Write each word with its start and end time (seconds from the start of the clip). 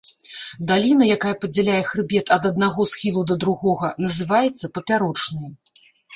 Даліна, 0.69 1.09
якая 1.15 1.33
падзяляе 1.43 1.81
хрыбет 1.89 2.31
ад 2.37 2.47
аднаго 2.51 2.87
схілу 2.93 3.21
да 3.33 3.39
другога, 3.45 3.93
называецца 4.09 4.73
папярочнай. 4.81 5.49